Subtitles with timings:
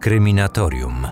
[0.00, 1.06] Kryminatorium.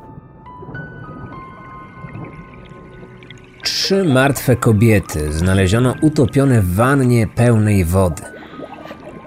[3.62, 8.22] Trzy martwe kobiety znaleziono utopione w wannie pełnej wody.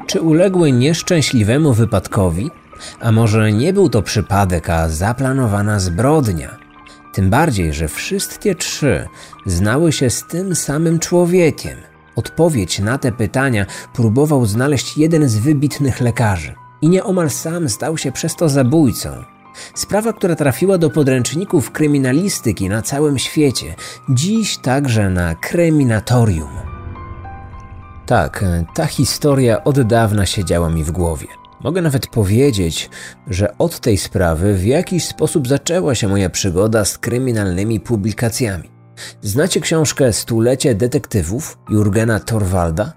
[0.07, 2.51] Czy uległy nieszczęśliwemu wypadkowi?
[2.99, 6.57] A może nie był to przypadek, a zaplanowana zbrodnia?
[7.13, 9.07] Tym bardziej, że wszystkie trzy
[9.45, 11.77] znały się z tym samym człowiekiem.
[12.15, 16.55] Odpowiedź na te pytania próbował znaleźć jeden z wybitnych lekarzy.
[16.81, 19.30] I nieomal sam stał się przez to zabójcą.
[19.75, 23.75] Sprawa, która trafiła do podręczników kryminalistyki na całym świecie,
[24.09, 26.49] dziś także na kryminatorium.
[28.05, 28.45] Tak,
[28.75, 31.27] ta historia od dawna siedziała mi w głowie.
[31.63, 32.89] Mogę nawet powiedzieć,
[33.27, 38.69] że od tej sprawy w jakiś sposób zaczęła się moja przygoda z kryminalnymi publikacjami.
[39.21, 42.93] Znacie książkę Stulecie detektywów Jurgena Torwalda?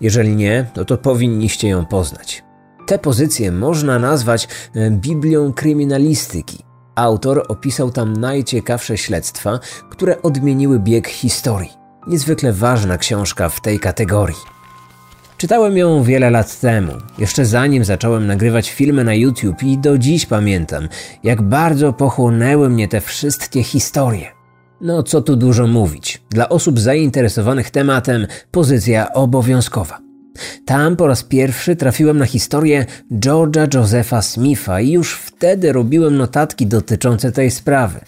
[0.00, 2.44] Jeżeli nie, no to powinniście ją poznać.
[2.86, 6.58] Tę pozycję można nazwać e, Biblią kryminalistyki.
[6.94, 11.70] Autor opisał tam najciekawsze śledztwa, które odmieniły bieg historii.
[12.06, 14.52] Niezwykle ważna książka w tej kategorii.
[15.36, 20.26] Czytałem ją wiele lat temu, jeszcze zanim zacząłem nagrywać filmy na YouTube i do dziś
[20.26, 20.88] pamiętam,
[21.22, 24.26] jak bardzo pochłonęły mnie te wszystkie historie.
[24.80, 30.01] No co tu dużo mówić, dla osób zainteresowanych tematem pozycja obowiązkowa.
[30.64, 36.66] Tam po raz pierwszy trafiłem na historię George'a Josepha Smitha i już wtedy robiłem notatki
[36.66, 38.00] dotyczące tej sprawy.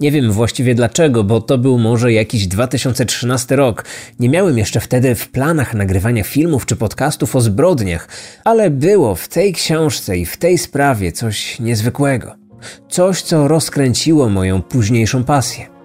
[0.00, 3.84] Nie wiem właściwie dlaczego, bo to był może jakiś 2013 rok.
[4.20, 8.08] Nie miałem jeszcze wtedy w planach nagrywania filmów czy podcastów o zbrodniach,
[8.44, 12.34] ale było w tej książce i w tej sprawie coś niezwykłego.
[12.88, 15.75] Coś, co rozkręciło moją późniejszą pasję.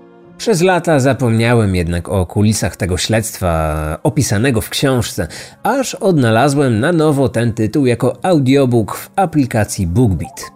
[0.41, 5.27] Przez lata zapomniałem jednak o kulisach tego śledztwa opisanego w książce,
[5.63, 10.51] aż odnalazłem na nowo ten tytuł jako audiobook w aplikacji BookBeat.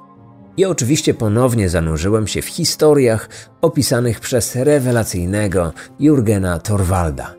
[0.58, 3.30] I oczywiście ponownie zanurzyłem się w historiach
[3.62, 7.34] opisanych przez rewelacyjnego Jurgena Torwalda.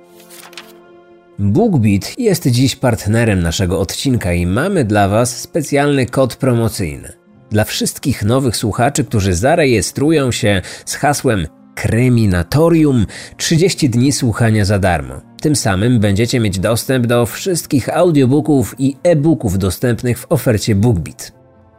[1.38, 7.12] BookBeat jest dziś partnerem naszego odcinka i mamy dla Was specjalny kod promocyjny.
[7.50, 13.06] Dla wszystkich nowych słuchaczy, którzy zarejestrują się z hasłem Kryminatorium
[13.36, 15.14] 30 dni słuchania za darmo.
[15.40, 21.32] Tym samym będziecie mieć dostęp do wszystkich audiobooków i e-booków dostępnych w ofercie BookBeat.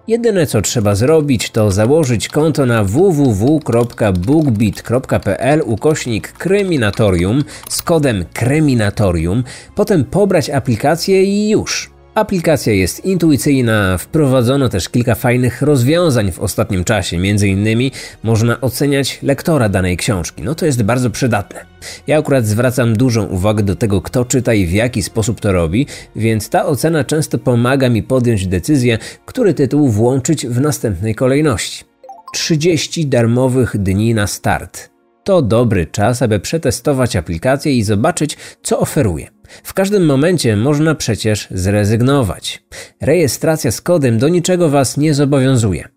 [0.07, 9.43] Jedyne co trzeba zrobić to założyć konto na www.bookbit.pl ukośnik kryminatorium z kodem kryminatorium,
[9.75, 11.96] potem pobrać aplikację i już.
[12.17, 17.17] Aplikacja jest intuicyjna, wprowadzono też kilka fajnych rozwiązań w ostatnim czasie.
[17.17, 17.91] Między innymi
[18.23, 20.43] można oceniać lektora danej książki.
[20.43, 21.65] No to jest bardzo przydatne.
[22.07, 25.87] Ja akurat zwracam dużą uwagę do tego, kto czyta i w jaki sposób to robi,
[26.15, 31.83] więc ta ocena często pomaga mi podjąć decyzję, który tytuł włączyć w następnej kolejności.
[32.33, 34.89] 30 darmowych dni na start.
[35.23, 39.36] To dobry czas, aby przetestować aplikację i zobaczyć, co oferuje.
[39.63, 42.63] W każdym momencie można przecież zrezygnować.
[43.01, 45.87] Rejestracja z kodem do niczego Was nie zobowiązuje.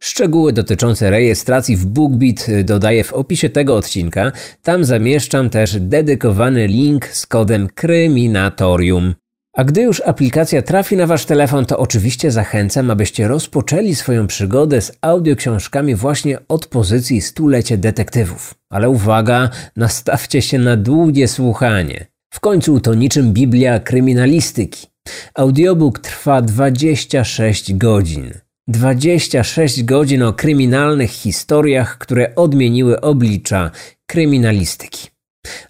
[0.00, 4.32] Szczegóły dotyczące rejestracji w BookBeat dodaję w opisie tego odcinka.
[4.62, 9.14] Tam zamieszczam też dedykowany link z kodem Kryminatorium.
[9.58, 14.80] A gdy już aplikacja trafi na Wasz telefon, to oczywiście zachęcam, abyście rozpoczęli swoją przygodę
[14.80, 18.54] z audioksiążkami właśnie od pozycji Stulecie Detektywów.
[18.70, 22.06] Ale uwaga, nastawcie się na długie słuchanie.
[22.30, 24.86] W końcu to niczym Biblia kryminalistyki.
[25.34, 28.30] Audiobook trwa 26 godzin.
[28.68, 33.70] 26 godzin o kryminalnych historiach, które odmieniły oblicza
[34.06, 35.08] kryminalistyki.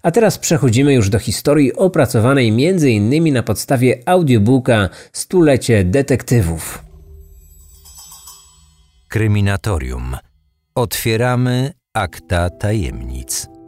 [0.03, 3.33] A teraz przechodzimy już do historii opracowanej m.in.
[3.33, 6.83] na podstawie audiobooka Stulecie detektywów.
[9.07, 10.17] Kryminatorium.
[10.75, 13.58] Otwieramy akta tajemnic.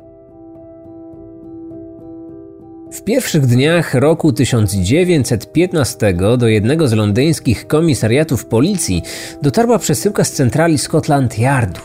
[2.91, 9.03] W pierwszych dniach roku 1915 do jednego z londyńskich komisariatów policji
[9.41, 11.81] dotarła przesyłka z centrali Scotland Yardu.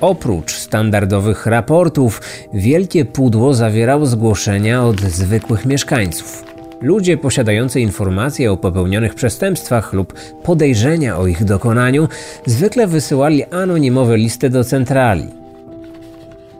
[0.00, 2.20] Oprócz standardowych raportów,
[2.54, 6.44] wielkie pudło zawierało zgłoszenia od zwykłych mieszkańców.
[6.80, 12.08] Ludzie posiadający informacje o popełnionych przestępstwach lub podejrzenia o ich dokonaniu
[12.46, 15.41] zwykle wysyłali anonimowe listy do centrali.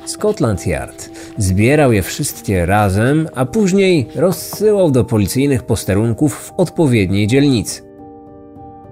[0.06, 7.82] Scotland Yard zbierał je wszystkie razem, a później rozsyłał do policyjnych posterunków w odpowiedniej dzielnicy.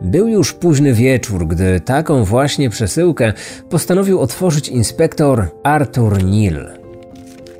[0.02, 3.32] Był już późny wieczór, gdy taką właśnie przesyłkę
[3.70, 6.70] postanowił otworzyć inspektor Arthur Neal.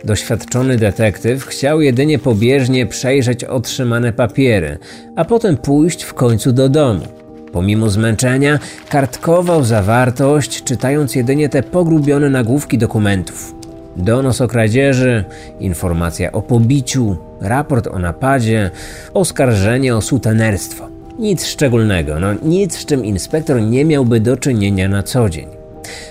[0.04, 4.78] Doświadczony detektyw chciał jedynie pobieżnie przejrzeć otrzymane papiery,
[5.16, 7.19] a potem pójść w końcu do domu.
[7.52, 8.58] Pomimo zmęczenia,
[8.88, 13.54] kartkował zawartość, czytając jedynie te pogrubione nagłówki dokumentów.
[13.96, 15.24] Donos o kradzieży,
[15.60, 18.70] informacja o pobiciu, raport o napadzie,
[19.14, 20.88] oskarżenie o sutenerstwo.
[21.18, 25.46] Nic szczególnego, no nic z czym inspektor nie miałby do czynienia na co dzień.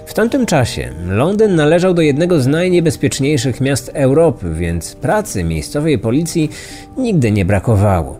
[0.05, 6.49] W tamtym czasie Londyn należał do jednego z najniebezpieczniejszych miast Europy, więc pracy miejscowej policji
[6.97, 8.18] nigdy nie brakowało.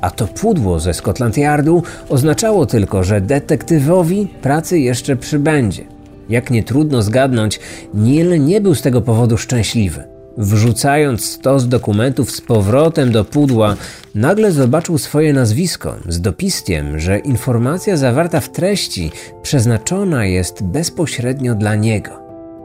[0.00, 5.84] A to pudło ze Scotland Yardu oznaczało tylko, że detektywowi pracy jeszcze przybędzie.
[6.28, 7.60] Jak nie trudno zgadnąć,
[7.94, 10.04] Neil nie był z tego powodu szczęśliwy.
[10.38, 13.76] Wrzucając stos dokumentów z powrotem do pudła,
[14.14, 19.10] nagle zobaczył swoje nazwisko z dopiskiem, że informacja zawarta w treści
[19.42, 22.10] przeznaczona jest bezpośrednio dla niego.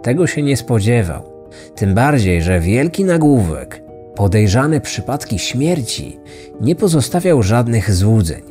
[0.04, 1.24] Tego się nie spodziewał.
[1.76, 3.84] Tym bardziej, że wielki nagłówek,
[4.16, 6.18] podejrzane przypadki śmierci,
[6.62, 8.42] nie pozostawiał żadnych złudzeń.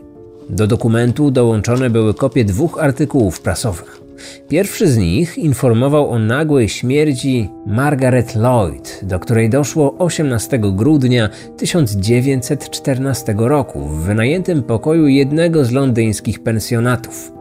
[0.51, 4.03] Do dokumentu dołączone były kopie dwóch artykułów prasowych.
[4.49, 13.35] Pierwszy z nich informował o nagłej śmierci Margaret Lloyd, do której doszło 18 grudnia 1914
[13.39, 17.33] roku w wynajętym pokoju jednego z londyńskich pensjonatów.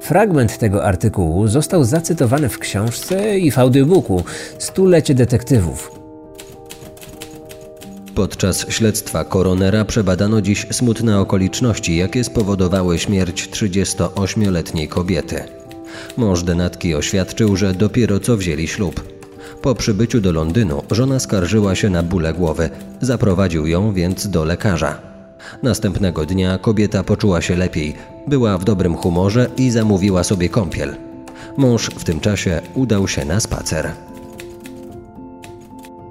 [0.00, 4.24] Fragment tego artykułu został zacytowany w książce i w audiobooku
[4.58, 5.97] Stulecie detektywów.
[8.18, 15.44] Podczas śledztwa koronera przebadano dziś smutne okoliczności, jakie spowodowały śmierć 38-letniej kobiety.
[16.16, 19.04] Mąż denatki oświadczył, że dopiero co wzięli ślub.
[19.62, 22.70] Po przybyciu do Londynu żona skarżyła się na bóle głowy.
[23.00, 24.98] Zaprowadził ją więc do lekarza.
[25.62, 27.94] Następnego dnia kobieta poczuła się lepiej,
[28.26, 30.96] była w dobrym humorze i zamówiła sobie kąpiel.
[31.56, 33.92] Mąż w tym czasie udał się na spacer.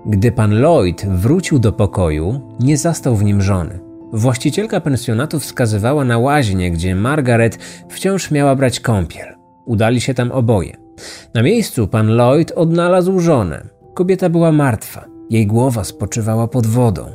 [0.10, 3.80] Gdy pan Lloyd wrócił do pokoju, nie zastał w nim żony.
[4.14, 7.58] Właścicielka pensjonatu wskazywała na łaźnię, gdzie Margaret
[7.90, 9.36] wciąż miała brać kąpiel.
[9.66, 10.78] Udali się tam oboje.
[11.34, 13.68] Na miejscu pan Lloyd odnalazł żonę.
[13.94, 15.06] Kobieta była martwa.
[15.30, 17.06] Jej głowa spoczywała pod wodą.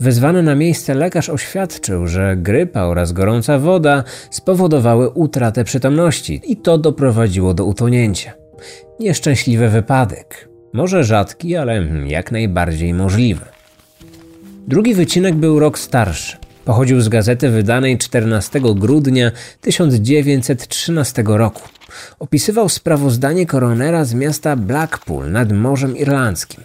[0.00, 6.78] Wezwany na miejsce lekarz oświadczył, że grypa oraz gorąca woda spowodowały utratę przytomności i to
[6.78, 8.32] doprowadziło do utonięcia.
[9.00, 10.49] Nieszczęśliwy wypadek.
[10.72, 13.44] Może rzadki, ale jak najbardziej możliwy.
[14.68, 16.36] Drugi wycinek był rok starszy.
[16.64, 21.62] Pochodził z gazety wydanej 14 grudnia 1913 roku.
[22.18, 26.64] Opisywał sprawozdanie koronera z miasta Blackpool nad Morzem Irlandzkim.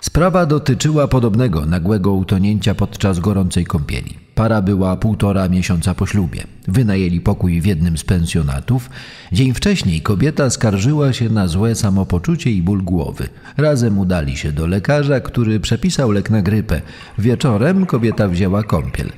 [0.00, 4.25] Sprawa dotyczyła podobnego nagłego utonięcia podczas gorącej kąpieli.
[4.36, 6.44] Para była półtora miesiąca po ślubie.
[6.68, 8.90] Wynajęli pokój w jednym z pensjonatów.
[9.32, 13.28] Dzień wcześniej kobieta skarżyła się na złe samopoczucie i ból głowy.
[13.56, 16.80] Razem udali się do lekarza, który przepisał lek na grypę.
[17.18, 19.12] Wieczorem kobieta wzięła kąpiel.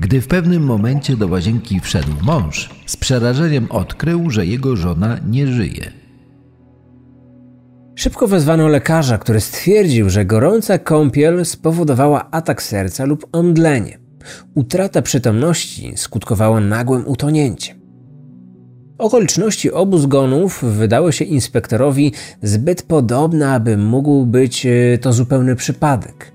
[0.00, 5.46] Gdy w pewnym momencie do łazienki wszedł mąż, z przerażeniem odkrył, że jego żona nie
[5.46, 5.92] żyje.
[7.94, 14.05] Szybko wezwano lekarza, który stwierdził, że gorąca kąpiel spowodowała atak serca lub omdlenie.
[14.54, 17.86] Utrata przytomności skutkowała nagłym utonięciem.
[18.98, 22.12] Okoliczności obu zgonów wydały się inspektorowi
[22.42, 26.32] zbyt podobne, aby mógł być e, to zupełny przypadek.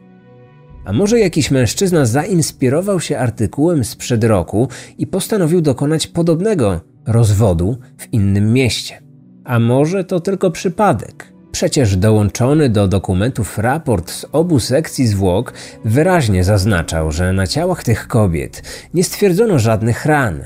[0.86, 4.68] A może jakiś mężczyzna zainspirował się artykułem sprzed roku
[4.98, 9.02] i postanowił dokonać podobnego rozwodu w innym mieście?
[9.44, 11.31] A może to tylko przypadek?
[11.52, 15.54] Przecież dołączony do dokumentów raport z obu sekcji zwłok
[15.86, 20.44] wyraźnie zaznaczał, że na ciałach tych kobiet nie stwierdzono żadnych ran.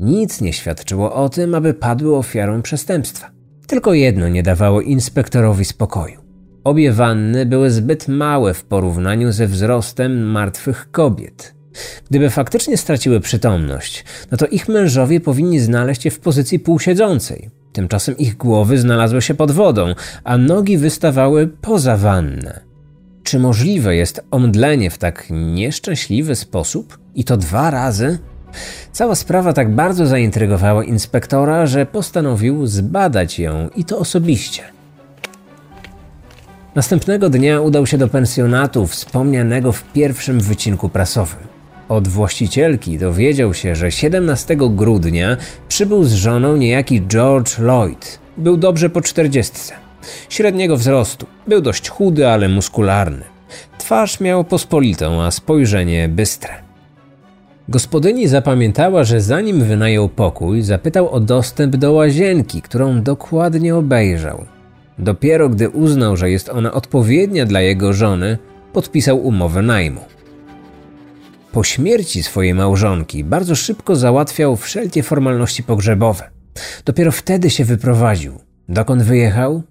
[0.00, 3.30] Nic nie świadczyło o tym, aby padły ofiarą przestępstwa.
[3.66, 6.20] Tylko jedno nie dawało inspektorowi spokoju.
[6.64, 11.54] Obie wanny były zbyt małe w porównaniu ze wzrostem martwych kobiet.
[12.10, 17.61] Gdyby faktycznie straciły przytomność, no to ich mężowie powinni znaleźć je w pozycji półsiedzącej.
[17.72, 22.60] Tymczasem ich głowy znalazły się pod wodą, a nogi wystawały poza wannę.
[23.22, 26.98] Czy możliwe jest omdlenie w tak nieszczęśliwy sposób?
[27.14, 28.18] I to dwa razy?
[28.92, 34.62] Cała sprawa tak bardzo zaintrygowała inspektora, że postanowił zbadać ją i to osobiście.
[36.74, 41.51] Następnego dnia udał się do pensjonatu wspomnianego w pierwszym wycinku prasowym.
[41.92, 45.36] Od właścicielki dowiedział się, że 17 grudnia
[45.68, 48.18] przybył z żoną niejaki George Lloyd.
[48.36, 49.74] Był dobrze po czterdziestce.
[50.28, 51.26] Średniego wzrostu.
[51.46, 53.24] Był dość chudy, ale muskularny.
[53.78, 56.54] Twarz miał pospolitą, a spojrzenie bystre.
[57.68, 64.44] Gospodyni zapamiętała, że zanim wynajął pokój, zapytał o dostęp do łazienki, którą dokładnie obejrzał.
[64.98, 68.38] Dopiero gdy uznał, że jest ona odpowiednia dla jego żony,
[68.72, 70.00] podpisał umowę najmu.
[71.52, 76.30] Po śmierci swojej małżonki bardzo szybko załatwiał wszelkie formalności pogrzebowe.
[76.84, 78.38] Dopiero wtedy się wyprowadził.
[78.68, 79.62] Dokąd wyjechał?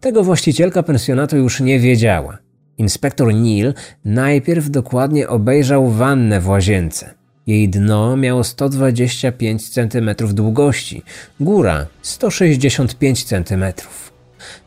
[0.00, 2.38] Tego właścicielka pensjonatu już nie wiedziała.
[2.78, 7.14] Inspektor Neil najpierw dokładnie obejrzał wannę w łazience.
[7.46, 11.02] Jej dno miało 125 cm długości,
[11.40, 13.64] góra 165 cm.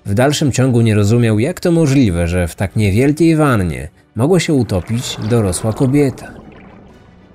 [0.06, 4.54] W dalszym ciągu nie rozumiał, jak to możliwe, że w tak niewielkiej wannie mogła się
[4.54, 6.41] utopić dorosła kobieta.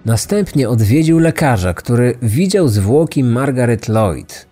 [0.07, 4.47] Następnie odwiedził lekarza, który widział zwłoki Margaret Lloyd.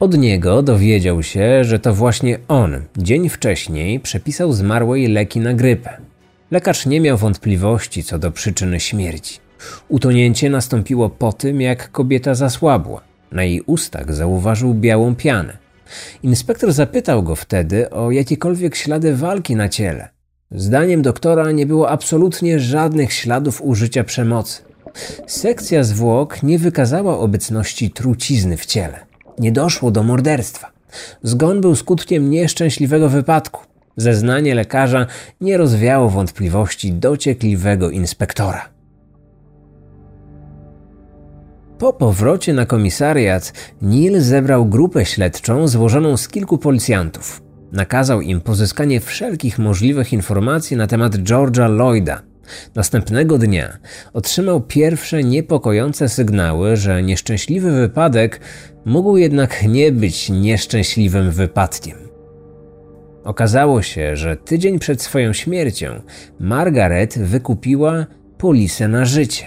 [0.00, 5.96] Od niego dowiedział się, że to właśnie on dzień wcześniej przepisał zmarłej leki na grypę.
[6.50, 9.38] Lekarz nie miał wątpliwości co do przyczyny śmierci.
[9.88, 13.00] Utonięcie nastąpiło po tym, jak kobieta zasłabła.
[13.32, 15.58] Na jej ustach zauważył białą pianę.
[16.22, 20.19] Inspektor zapytał go wtedy o jakiekolwiek ślady walki na ciele.
[20.54, 24.62] Zdaniem doktora nie było absolutnie żadnych śladów użycia przemocy.
[25.26, 28.98] Sekcja zwłok nie wykazała obecności trucizny w ciele.
[29.38, 30.72] Nie doszło do morderstwa.
[31.22, 33.64] Zgon był skutkiem nieszczęśliwego wypadku.
[33.96, 35.06] Zeznanie lekarza
[35.40, 38.68] nie rozwiało wątpliwości dociekliwego inspektora.
[41.78, 43.52] Po powrocie na komisariat
[43.82, 47.49] Neil zebrał grupę śledczą złożoną z kilku policjantów.
[47.72, 52.22] Nakazał im pozyskanie wszelkich możliwych informacji na temat George'a Lloyda.
[52.74, 53.78] Następnego dnia
[54.12, 58.40] otrzymał pierwsze niepokojące sygnały, że nieszczęśliwy wypadek
[58.84, 61.96] mógł jednak nie być nieszczęśliwym wypadkiem.
[63.24, 66.02] Okazało się, że tydzień przed swoją śmiercią
[66.40, 68.06] Margaret wykupiła
[68.38, 69.46] polisę na życie.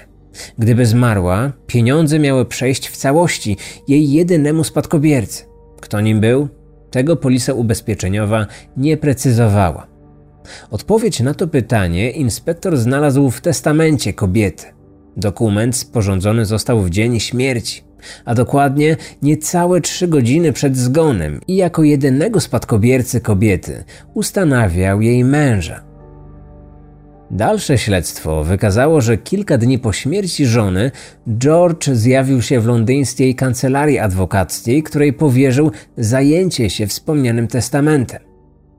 [0.58, 5.44] Gdyby zmarła, pieniądze miały przejść w całości jej jedynemu spadkobiercy.
[5.82, 6.63] Kto nim był?
[6.94, 8.48] Tego polisa ubezpieczeniowa
[8.78, 9.88] nie precyzowała.
[10.72, 14.66] Odpowiedź na to pytanie inspektor znalazł w testamencie kobiety.
[15.18, 17.84] Dokument sporządzony został w dzień śmierci,
[18.26, 23.84] a dokładnie niecałe trzy godziny przed zgonem i jako jedynego spadkobiercy kobiety
[24.14, 25.93] ustanawiał jej męża.
[27.34, 30.92] Dalsze śledztwo wykazało, że kilka dni po śmierci żony
[31.38, 38.20] George zjawił się w londyńskiej kancelarii adwokackiej, której powierzył zajęcie się wspomnianym testamentem.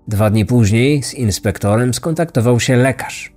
[0.08, 3.32] Dwa dni później z inspektorem skontaktował się lekarz.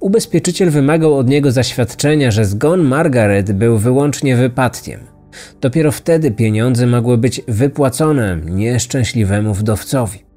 [0.00, 5.00] Ubezpieczyciel wymagał od niego zaświadczenia, że zgon Margaret był wyłącznie wypadkiem.
[5.60, 10.33] Dopiero wtedy pieniądze mogły być wypłacone nieszczęśliwemu wdowcowi.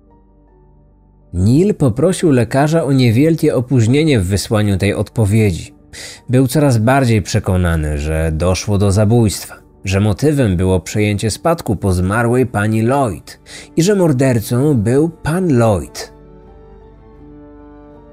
[1.34, 5.74] Neil poprosił lekarza o niewielkie opóźnienie w wysłaniu tej odpowiedzi.
[6.30, 12.46] Był coraz bardziej przekonany, że doszło do zabójstwa, że motywem było przejęcie spadku po zmarłej
[12.46, 13.40] pani Lloyd
[13.76, 16.18] i że mordercą był pan Lloyd.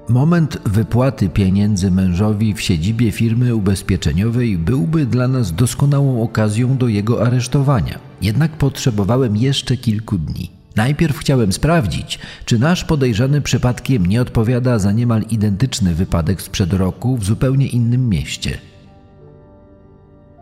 [0.09, 7.25] Moment wypłaty pieniędzy mężowi w siedzibie firmy ubezpieczeniowej byłby dla nas doskonałą okazją do jego
[7.25, 7.99] aresztowania.
[8.21, 10.54] Jednak potrzebowałem jeszcze kilku dni.
[10.75, 17.17] Najpierw chciałem sprawdzić, czy nasz podejrzany przypadkiem nie odpowiada za niemal identyczny wypadek sprzed roku
[17.17, 18.57] w zupełnie innym mieście.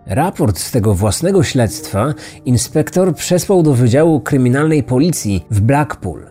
[0.05, 2.13] Raport z tego własnego śledztwa
[2.45, 6.25] inspektor przesłał do Wydziału Kryminalnej Policji w Blackpool.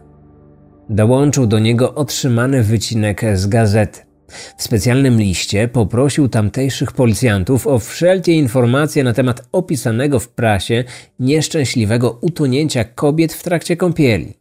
[0.89, 4.12] Dołączył do niego otrzymany wycinek z gazety.
[4.57, 10.85] W specjalnym liście poprosił tamtejszych policjantów o wszelkie informacje na temat opisanego w prasie
[11.19, 14.35] nieszczęśliwego utonięcia kobiet w trakcie kąpieli.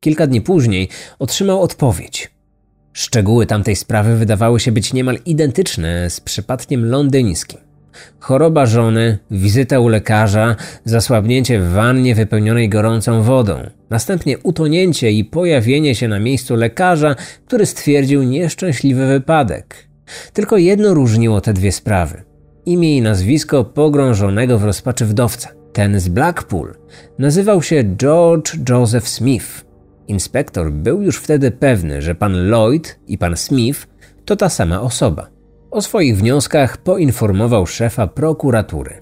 [0.00, 2.30] Kilka dni później otrzymał odpowiedź.
[2.92, 7.63] Szczegóły tamtej sprawy wydawały się być niemal identyczne z przypadkiem londyńskim.
[8.20, 15.94] Choroba żony, wizyta u lekarza, zasłabnięcie w wannie wypełnionej gorącą wodą, następnie utonięcie i pojawienie
[15.94, 19.88] się na miejscu lekarza, który stwierdził nieszczęśliwy wypadek.
[20.32, 22.22] Tylko jedno różniło te dwie sprawy.
[22.66, 25.48] Imię i nazwisko pogrążonego w rozpaczy wdowca.
[25.72, 26.74] Ten z Blackpool
[27.18, 29.64] nazywał się George Joseph Smith.
[30.08, 33.86] Inspektor był już wtedy pewny, że pan Lloyd i pan Smith
[34.24, 35.33] to ta sama osoba.
[35.74, 38.98] O swoich wnioskach poinformował szefa prokuratury.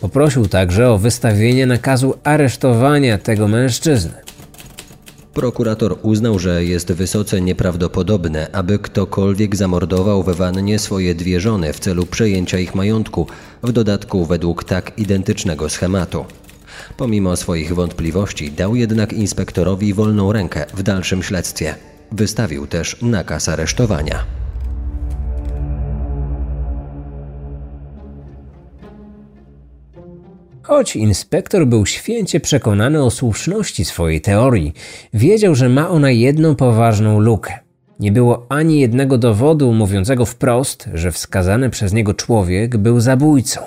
[0.00, 4.12] Poprosił także o wystawienie nakazu aresztowania tego mężczyzny.
[5.34, 11.80] Prokurator uznał, że jest wysoce nieprawdopodobne, aby ktokolwiek zamordował we wannie swoje dwie żony w
[11.80, 13.26] celu przejęcia ich majątku,
[13.62, 16.24] w dodatku według tak identycznego schematu.
[16.96, 21.74] Pomimo swoich wątpliwości dał jednak inspektorowi wolną rękę w dalszym śledztwie.
[22.12, 24.43] Wystawił też nakaz aresztowania.
[30.64, 34.72] Choć inspektor był święcie przekonany o słuszności swojej teorii,
[35.14, 37.52] wiedział, że ma ona jedną poważną lukę.
[38.00, 43.60] Nie było ani jednego dowodu mówiącego wprost, że wskazany przez niego człowiek był zabójcą.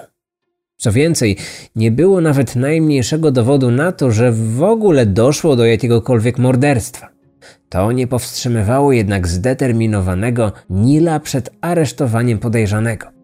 [0.78, 1.38] Co więcej,
[1.76, 7.10] nie było nawet najmniejszego dowodu na to, że w ogóle doszło do jakiegokolwiek morderstwa.
[7.70, 13.17] To nie powstrzymywało jednak zdeterminowanego Nila przed aresztowaniem podejrzanego.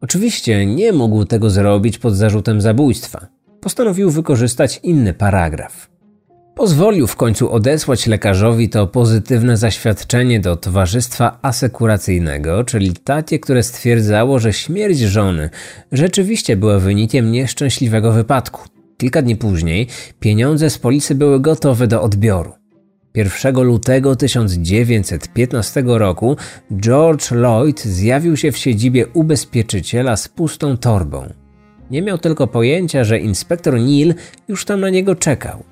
[0.00, 3.26] Oczywiście nie mógł tego zrobić pod zarzutem zabójstwa.
[3.60, 5.96] Postanowił wykorzystać inny paragraf.
[6.54, 14.38] Pozwolił w końcu odesłać lekarzowi to pozytywne zaświadczenie do towarzystwa asekuracyjnego, czyli takie, które stwierdzało,
[14.38, 15.50] że śmierć żony
[15.92, 18.68] rzeczywiście była wynikiem nieszczęśliwego wypadku.
[18.96, 19.86] Kilka dni później
[20.20, 22.52] pieniądze z polisy były gotowe do odbioru.
[23.16, 26.36] 1 lutego 1915 roku
[26.80, 31.32] George Lloyd zjawił się w siedzibie ubezpieczyciela z pustą torbą.
[31.90, 34.14] Nie miał tylko pojęcia, że inspektor Neil
[34.48, 35.62] już tam na niego czekał.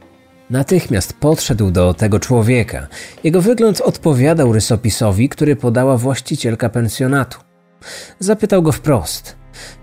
[0.51, 2.87] Natychmiast podszedł do tego człowieka.
[3.25, 7.39] Jego wygląd odpowiadał rysopisowi, który podała właścicielka pensjonatu.
[8.19, 9.37] Zapytał go wprost: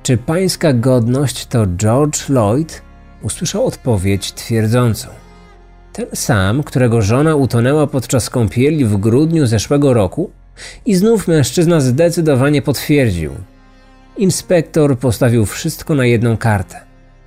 [0.03, 2.82] Czy pańska godność to George Lloyd?
[3.22, 5.08] Usłyszał odpowiedź twierdzącą:
[5.93, 10.31] ten sam, którego żona utonęła podczas kąpieli w grudniu zeszłego roku?
[10.86, 13.31] I znów mężczyzna zdecydowanie potwierdził.
[14.17, 16.81] Inspektor postawił wszystko na jedną kartę.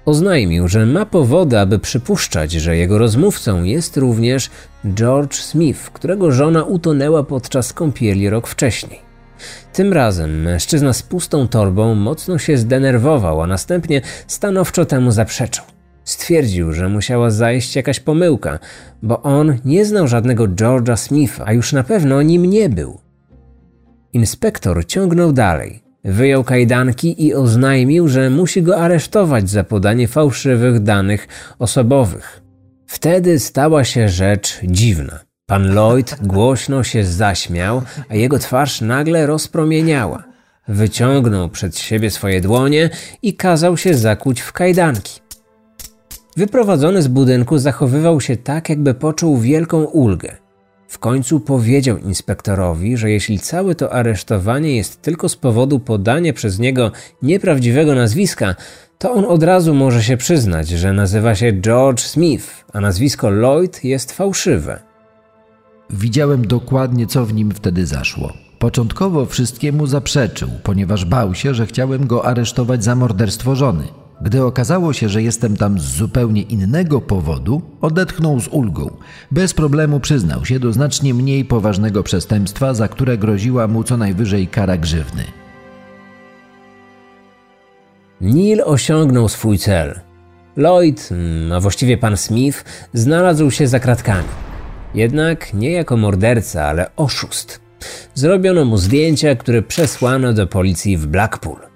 [0.04, 4.50] Oznajmił, że ma powody, aby przypuszczać, że jego rozmówcą jest również
[4.94, 9.00] George Smith, którego żona utonęła podczas kąpieli rok wcześniej.
[9.72, 15.73] Tym razem mężczyzna z pustą torbą mocno się zdenerwował, a następnie stanowczo temu zaprzeczył.
[16.04, 18.58] Stwierdził, że musiała zajść jakaś pomyłka,
[19.02, 23.00] bo on nie znał żadnego George'a Smitha, a już na pewno nim nie był.
[24.12, 25.84] Inspektor ciągnął dalej.
[26.04, 32.42] Wyjął kajdanki i oznajmił, że musi go aresztować za podanie fałszywych danych osobowych.
[32.86, 35.20] Wtedy stała się rzecz dziwna.
[35.46, 40.24] Pan Lloyd głośno się zaśmiał, a jego twarz nagle rozpromieniała.
[40.68, 42.90] Wyciągnął przed siebie swoje dłonie
[43.22, 45.23] i kazał się zakuć w kajdanki.
[46.36, 50.36] Wyprowadzony z budynku zachowywał się tak, jakby poczuł wielką ulgę.
[50.88, 56.58] W końcu powiedział inspektorowi, że jeśli całe to aresztowanie jest tylko z powodu podania przez
[56.58, 56.92] niego
[57.22, 58.54] nieprawdziwego nazwiska,
[58.98, 63.84] to on od razu może się przyznać, że nazywa się George Smith, a nazwisko Lloyd
[63.84, 64.80] jest fałszywe.
[65.90, 68.32] Widziałem dokładnie, co w nim wtedy zaszło.
[68.58, 74.03] Początkowo wszystkiemu zaprzeczył, ponieważ bał się, że chciałem go aresztować za morderstwo żony.
[74.24, 78.90] Gdy okazało się, że jestem tam z zupełnie innego powodu, odetchnął z ulgą.
[79.30, 84.46] Bez problemu przyznał się do znacznie mniej poważnego przestępstwa, za które groziła mu co najwyżej
[84.46, 85.24] kara grzywny.
[88.20, 90.00] Neil osiągnął swój cel.
[90.56, 94.28] Lloyd, mm, a właściwie pan Smith, znalazł się za kratkami.
[94.94, 97.60] Jednak nie jako morderca, ale oszust.
[98.14, 101.73] Zrobiono mu zdjęcia, które przesłano do policji w Blackpool.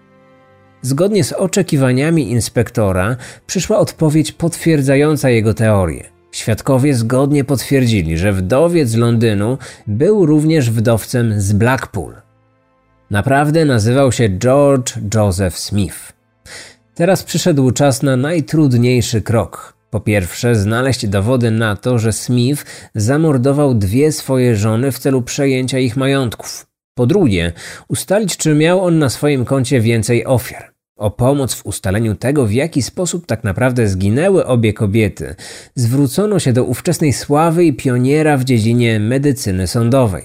[0.83, 6.05] Zgodnie z oczekiwaniami inspektora przyszła odpowiedź potwierdzająca jego teorię.
[6.33, 12.15] Świadkowie zgodnie potwierdzili, że wdowiec z Londynu był również wdowcem z Blackpool.
[13.11, 16.13] Naprawdę nazywał się George Joseph Smith.
[16.95, 19.75] Teraz przyszedł czas na najtrudniejszy krok.
[19.91, 22.65] Po pierwsze, znaleźć dowody na to, że Smith
[22.95, 26.68] zamordował dwie swoje żony w celu przejęcia ich majątków.
[26.99, 27.53] Po drugie,
[27.89, 30.73] ustalić, czy miał on na swoim koncie więcej ofiar.
[30.97, 35.35] O pomoc w ustaleniu tego, w jaki sposób tak naprawdę zginęły obie kobiety,
[35.75, 40.25] zwrócono się do ówczesnej sławy i pioniera w dziedzinie medycyny sądowej.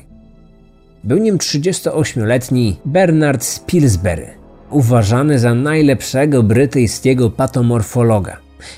[1.04, 4.28] Był nim 38-letni Bernard Spilsbury,
[4.70, 8.38] uważany za najlepszego brytyjskiego patomorfologa.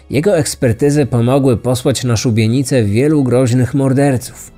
[0.09, 4.54] Jego ekspertyzy pomogły posłać na szubienicę wielu groźnych morderców.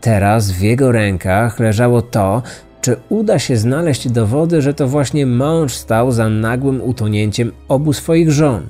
[0.00, 2.42] Teraz w jego rękach leżało to,
[2.80, 8.30] czy uda się znaleźć dowody, że to właśnie mąż stał za nagłym utonięciem obu swoich
[8.30, 8.66] żon?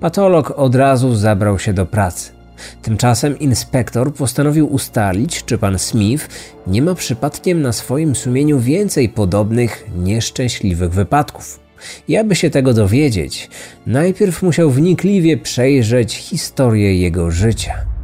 [0.00, 2.32] Patolog od razu zabrał się do pracy.
[2.82, 6.28] Tymczasem inspektor postanowił ustalić, czy pan Smith
[6.66, 11.60] nie ma przypadkiem na swoim sumieniu więcej podobnych nieszczęśliwych wypadków.
[12.08, 13.50] I aby się tego dowiedzieć,
[13.86, 17.97] najpierw musiał wnikliwie przejrzeć historię jego życia.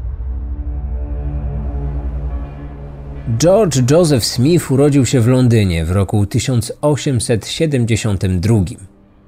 [3.29, 8.55] George Joseph Smith urodził się w Londynie w roku 1872.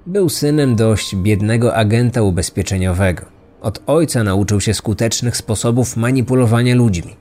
[0.06, 3.22] Był synem dość biednego agenta ubezpieczeniowego.
[3.61, 7.16] Od ojca nauczył się skutecznych sposobów manipulowania ludźmi.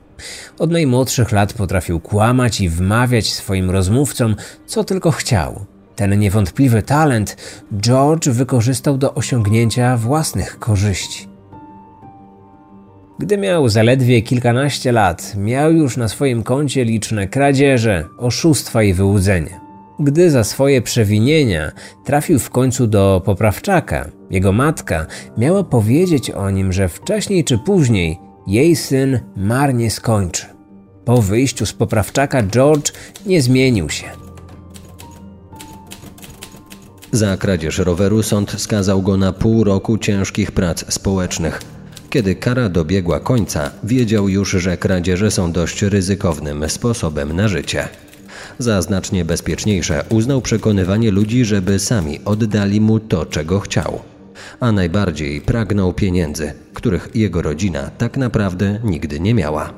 [0.59, 4.35] Od najmłodszych lat potrafił kłamać i wmawiać swoim rozmówcom,
[4.65, 5.65] co tylko chciał.
[5.95, 7.37] Ten niewątpliwy talent
[7.81, 11.34] George wykorzystał do osiągnięcia własnych korzyści.
[13.19, 19.59] Gdy miał zaledwie kilkanaście lat, miał już na swoim koncie liczne kradzieże, oszustwa i wyłudzenie.
[19.99, 21.71] Gdy za swoje przewinienia
[22.05, 25.05] trafił w końcu do poprawczaka, jego matka
[25.37, 30.45] miała powiedzieć o nim, że wcześniej czy później jej syn marnie skończy.
[31.05, 32.91] Po wyjściu z poprawczaka George
[33.25, 34.05] nie zmienił się.
[37.11, 41.74] Za kradzież roweru sąd skazał go na pół roku ciężkich prac społecznych.
[42.15, 47.87] Kiedy kara dobiegła końca, wiedział już, że kradzieże są dość ryzykownym sposobem na życie.
[48.59, 53.99] Za znacznie bezpieczniejsze uznał przekonywanie ludzi, żeby sami oddali mu to, czego chciał.
[54.59, 59.73] A najbardziej pragnął pieniędzy, których jego rodzina tak naprawdę nigdy nie miała.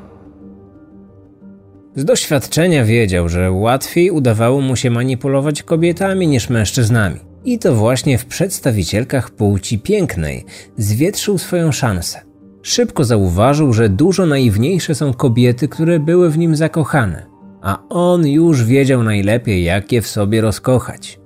[1.96, 7.20] Z doświadczenia wiedział, że łatwiej udawało mu się manipulować kobietami niż mężczyznami.
[7.46, 10.46] I to właśnie w przedstawicielkach płci pięknej
[10.78, 12.27] zwietrzył swoją szansę.
[12.68, 17.26] Szybko zauważył, że dużo naiwniejsze są kobiety, które były w nim zakochane,
[17.62, 21.20] a on już wiedział najlepiej, jak je w sobie rozkochać.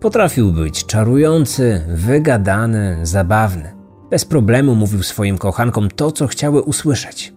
[0.00, 3.72] Potrafił być czarujący, wygadany, zabawny.
[4.10, 7.32] Bez problemu mówił swoim kochankom to, co chciały usłyszeć.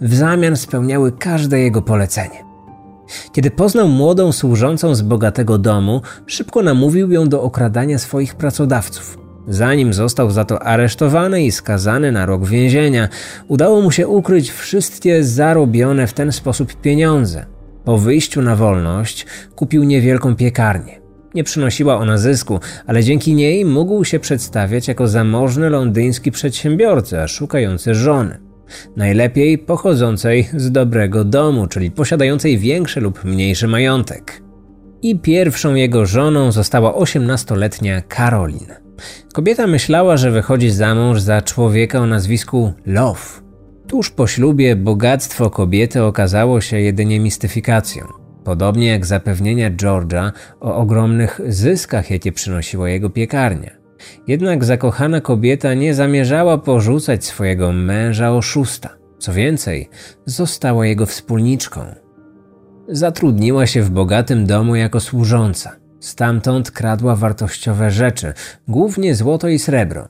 [0.00, 2.44] W zamian spełniały każde jego polecenie.
[3.32, 9.19] Kiedy poznał młodą służącą z bogatego domu, szybko namówił ją do okradania swoich pracodawców.
[9.48, 13.08] Zanim został za to aresztowany i skazany na rok więzienia,
[13.48, 17.46] udało mu się ukryć wszystkie zarobione w ten sposób pieniądze.
[17.84, 19.26] Po wyjściu na wolność
[19.56, 21.00] kupił niewielką piekarnię.
[21.34, 27.94] Nie przynosiła ona zysku, ale dzięki niej mógł się przedstawiać jako zamożny londyński przedsiębiorca szukający
[27.94, 28.38] żony.
[28.96, 34.42] Najlepiej pochodzącej z dobrego domu, czyli posiadającej większy lub mniejszy majątek.
[35.02, 38.79] I pierwszą jego żoną została 18-letnia Karolin.
[39.32, 43.20] Kobieta myślała, że wychodzi za mąż za człowieka o nazwisku Love.
[43.86, 48.06] Tuż po ślubie bogactwo kobiety okazało się jedynie mistyfikacją.
[48.44, 53.70] Podobnie jak zapewnienia George'a o ogromnych zyskach, jakie przynosiła jego piekarnia.
[54.26, 58.88] Jednak zakochana kobieta nie zamierzała porzucać swojego męża oszusta.
[59.18, 59.88] Co więcej,
[60.26, 61.80] została jego wspólniczką.
[62.88, 65.76] Zatrudniła się w bogatym domu jako służąca.
[66.00, 68.32] Stamtąd kradła wartościowe rzeczy,
[68.68, 70.08] głównie złoto i srebro.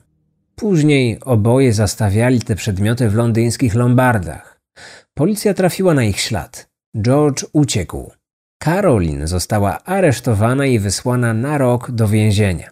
[0.55, 4.61] Później oboje zastawiali te przedmioty w londyńskich lombardach.
[5.13, 6.69] Policja trafiła na ich ślad.
[7.01, 8.11] George uciekł.
[8.61, 12.71] Karolin została aresztowana i wysłana na rok do więzienia.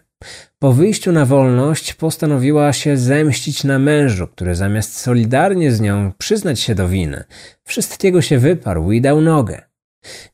[0.58, 6.60] Po wyjściu na wolność postanowiła się zemścić na mężu, który zamiast solidarnie z nią przyznać
[6.60, 7.24] się do winy,
[7.64, 9.69] wszystkiego się wyparł i dał nogę.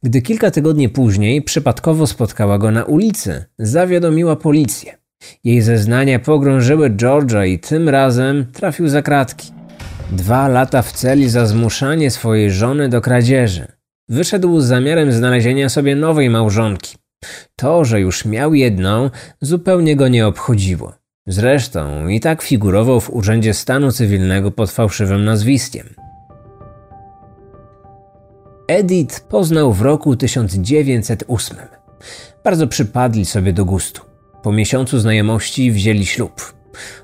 [0.02, 4.98] Gdy kilka tygodni później przypadkowo spotkała go na ulicy, zawiadomiła policję.
[5.44, 9.52] Jej zeznania pogrążyły George'a i tym razem trafił za kratki.
[10.12, 13.66] Dwa lata w celi za zmuszanie swojej żony do kradzieży.
[14.08, 16.96] Wyszedł z zamiarem znalezienia sobie nowej małżonki.
[17.56, 20.92] To, że już miał jedną, zupełnie go nie obchodziło.
[21.26, 26.05] Zresztą i tak figurował w Urzędzie Stanu Cywilnego pod fałszywym nazwiskiem.
[28.68, 31.56] Edith poznał w roku 1908.
[32.44, 34.02] Bardzo przypadli sobie do gustu.
[34.42, 36.54] Po miesiącu znajomości wzięli ślub.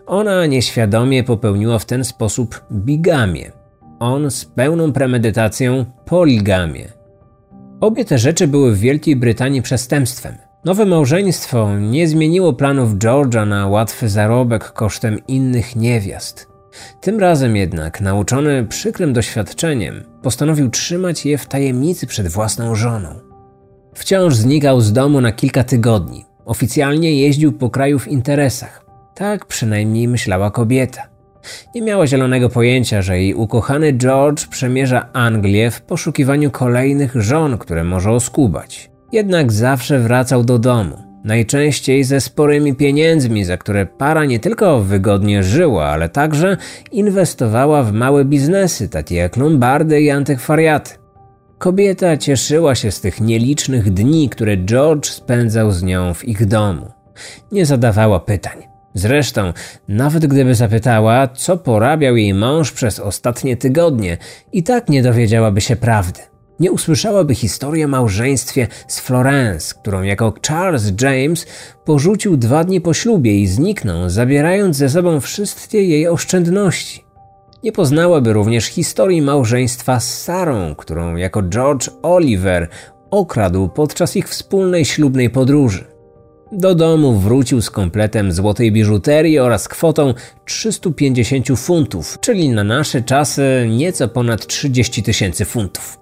[0.06, 3.52] Ona nieświadomie popełniła w ten sposób bigamię.
[3.98, 6.88] On z pełną premedytacją poligamię.
[7.80, 10.34] Obie te rzeczy były w Wielkiej Brytanii przestępstwem.
[10.64, 16.51] Nowe małżeństwo nie zmieniło planów George'a na łatwy zarobek kosztem innych niewiast.
[17.00, 23.08] Tym razem jednak, nauczony przykrym doświadczeniem, postanowił trzymać je w tajemnicy przed własną żoną.
[23.94, 26.24] Wciąż znikał z domu na kilka tygodni.
[26.44, 28.84] Oficjalnie jeździł po kraju w interesach.
[29.14, 31.02] Tak przynajmniej myślała kobieta.
[31.74, 37.84] Nie miała zielonego pojęcia, że jej ukochany George przemierza Anglię w poszukiwaniu kolejnych żon, które
[37.84, 38.90] może oskubać.
[39.12, 41.11] Jednak zawsze wracał do domu.
[41.24, 46.56] Najczęściej ze sporymi pieniędzmi, za które para nie tylko wygodnie żyła, ale także
[46.92, 50.90] inwestowała w małe biznesy, takie jak lombardy i antykwariaty.
[51.58, 56.90] Kobieta cieszyła się z tych nielicznych dni, które George spędzał z nią w ich domu.
[57.52, 58.58] Nie zadawała pytań.
[58.94, 59.52] Zresztą,
[59.88, 64.18] nawet gdyby zapytała, co porabiał jej mąż przez ostatnie tygodnie,
[64.52, 66.31] i tak nie dowiedziałaby się prawdy.
[66.62, 71.46] Nie usłyszałaby historii o małżeństwie z Florence, którą jako Charles James
[71.84, 77.04] porzucił dwa dni po ślubie i zniknął, zabierając ze sobą wszystkie jej oszczędności.
[77.62, 82.68] Nie poznałaby również historii małżeństwa z Sarą, którą jako George Oliver
[83.10, 85.84] okradł podczas ich wspólnej ślubnej podróży.
[86.52, 93.66] Do domu wrócił z kompletem złotej biżuterii oraz kwotą 350 funtów, czyli na nasze czasy
[93.70, 96.01] nieco ponad 30 tysięcy funtów.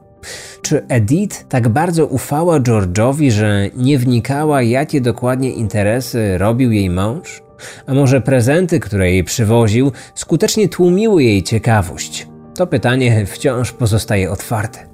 [0.63, 7.43] Czy Edith tak bardzo ufała George'owi, że nie wnikała, jakie dokładnie interesy robił jej mąż?
[7.87, 12.29] A może prezenty, które jej przywoził, skutecznie tłumiły jej ciekawość?
[12.55, 14.91] To pytanie wciąż pozostaje otwarte.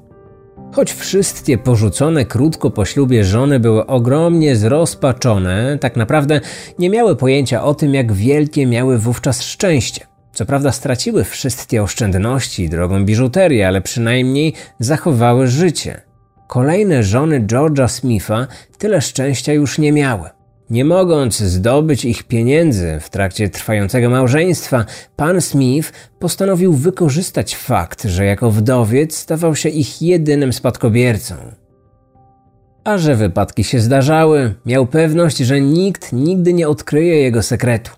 [0.72, 6.40] Choć wszystkie porzucone krótko po ślubie żony były ogromnie zrozpaczone, tak naprawdę
[6.78, 10.06] nie miały pojęcia o tym, jak wielkie miały wówczas szczęście.
[10.37, 16.01] Co prawda straciły wszystkie oszczędności drogą biżuterii, ale przynajmniej zachowały życie.
[16.49, 18.46] Kolejne żony George'a Smitha
[18.79, 20.31] tyle szczęścia już nie miały.
[20.70, 24.85] Nie mogąc zdobyć ich pieniędzy w trakcie trwającego małżeństwa,
[25.16, 31.35] pan Smith postanowił wykorzystać fakt, że jako wdowiec stawał się ich jedynym spadkobiercą.
[32.85, 37.90] A że wypadki się zdarzały, miał pewność, że nikt nigdy nie odkryje jego sekretu.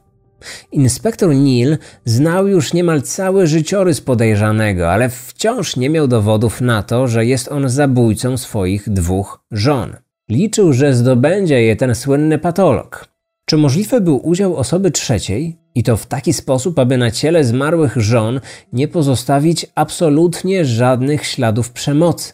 [0.73, 7.09] Inspektor Neil znał już niemal cały życiorys podejrzanego, ale wciąż nie miał dowodów na to,
[7.09, 9.97] że jest on zabójcą swoich dwóch żon.
[10.29, 13.09] Liczył, że zdobędzie je ten słynny patolog.
[13.45, 15.59] Czy możliwy był udział osoby trzeciej?
[15.75, 18.41] I to w taki sposób, aby na ciele zmarłych żon
[18.73, 22.33] nie pozostawić absolutnie żadnych śladów przemocy.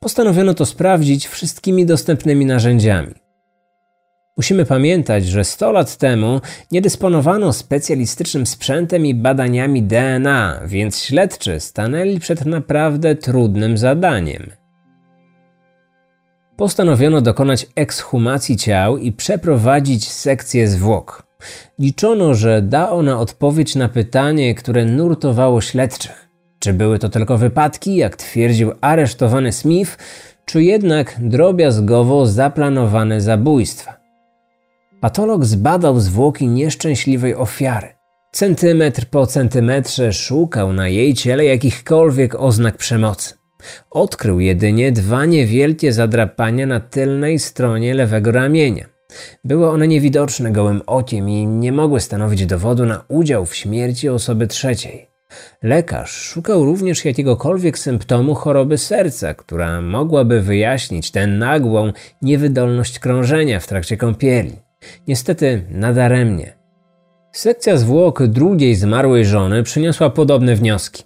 [0.00, 3.21] Postanowiono to sprawdzić wszystkimi dostępnymi narzędziami.
[4.36, 6.40] Musimy pamiętać, że 100 lat temu
[6.70, 14.50] nie dysponowano specjalistycznym sprzętem i badaniami DNA, więc śledczy stanęli przed naprawdę trudnym zadaniem.
[16.56, 21.26] Postanowiono dokonać ekshumacji ciał i przeprowadzić sekcję zwłok.
[21.78, 26.28] Liczono, że da ona odpowiedź na pytanie, które nurtowało śledczych.
[26.58, 29.98] Czy były to tylko wypadki, jak twierdził aresztowany Smith,
[30.44, 34.01] czy jednak drobiazgowo zaplanowane zabójstwa?
[35.02, 37.88] Patolog zbadał zwłoki nieszczęśliwej ofiary.
[38.32, 43.34] Centymetr po centymetrze szukał na jej ciele jakichkolwiek oznak przemocy.
[43.90, 48.86] Odkrył jedynie dwa niewielkie zadrapania na tylnej stronie lewego ramienia.
[49.44, 54.46] Były one niewidoczne gołym okiem i nie mogły stanowić dowodu na udział w śmierci osoby
[54.46, 55.08] trzeciej.
[55.62, 63.66] Lekarz szukał również jakiegokolwiek symptomu choroby serca, która mogłaby wyjaśnić tę nagłą niewydolność krążenia w
[63.66, 64.61] trakcie kąpieli.
[65.08, 66.52] Niestety nadaremnie.
[67.32, 71.04] Sekcja zwłok drugiej zmarłej żony przyniosła podobne wnioski.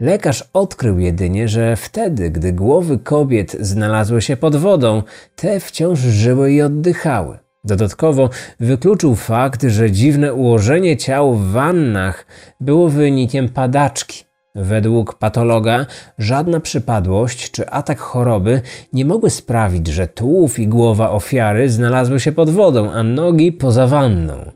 [0.00, 5.02] Lekarz odkrył jedynie, że wtedy, gdy głowy kobiet znalazły się pod wodą,
[5.36, 7.38] te wciąż żyły i oddychały.
[7.64, 12.26] Dodatkowo wykluczył fakt, że dziwne ułożenie ciał w wannach
[12.60, 14.27] było wynikiem padaczki.
[14.60, 15.86] Według patologa
[16.18, 18.60] żadna przypadłość czy atak choroby
[18.92, 23.86] nie mogły sprawić, że tułów i głowa ofiary znalazły się pod wodą, a nogi poza
[23.86, 24.52] wanną.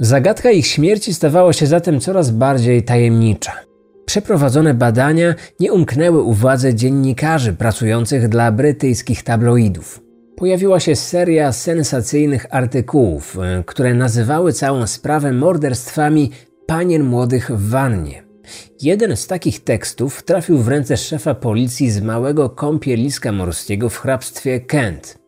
[0.00, 3.52] Zagadka ich śmierci stawała się zatem coraz bardziej tajemnicza.
[4.06, 10.00] Przeprowadzone badania nie umknęły uwadze dziennikarzy pracujących dla brytyjskich tabloidów.
[10.36, 16.30] Pojawiła się seria sensacyjnych artykułów, e, które nazywały całą sprawę morderstwami
[16.66, 18.24] panien młodych w wannie.
[18.82, 24.60] Jeden z takich tekstów trafił w ręce szefa policji z małego kąpieliska morskiego w hrabstwie
[24.60, 25.18] Kent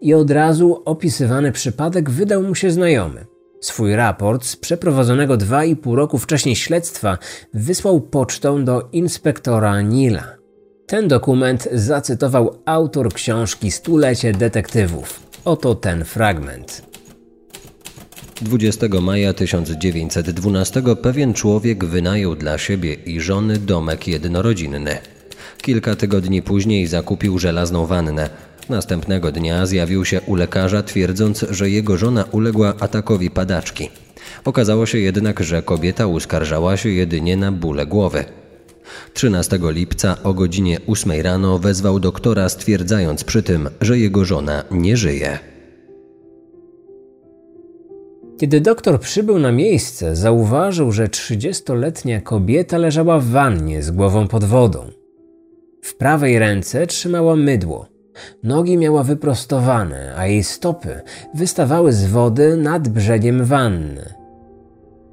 [0.00, 3.26] i od razu opisywany przypadek wydał mu się znajomy.
[3.60, 7.18] Swój raport z przeprowadzonego 2,5 roku wcześniej śledztwa
[7.54, 10.24] wysłał pocztą do inspektora Nila.
[10.86, 15.20] Ten dokument zacytował autor książki Stulecie detektywów.
[15.44, 16.87] Oto ten fragment.
[18.42, 24.98] 20 maja 1912 pewien człowiek wynajął dla siebie i żony domek jednorodzinny.
[25.62, 28.30] Kilka tygodni później zakupił żelazną wannę.
[28.68, 33.90] Następnego dnia zjawił się u lekarza, twierdząc, że jego żona uległa atakowi padaczki.
[34.44, 38.24] Okazało się jednak, że kobieta uskarżała się jedynie na bóle głowy.
[39.14, 44.96] 13 lipca o godzinie 8 rano wezwał doktora, stwierdzając przy tym, że jego żona nie
[44.96, 45.38] żyje.
[48.38, 54.44] Kiedy doktor przybył na miejsce, zauważył, że 30-letnia kobieta leżała w wannie z głową pod
[54.44, 54.84] wodą.
[55.82, 57.86] W prawej ręce trzymała mydło.
[58.42, 61.00] Nogi miała wyprostowane, a jej stopy
[61.34, 64.14] wystawały z wody nad brzegiem wanny.